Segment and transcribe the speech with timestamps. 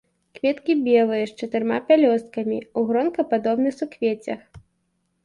[0.37, 4.41] Кветкі белыя, з чатырма пялёсткамі, у гронкападобных суквеццях.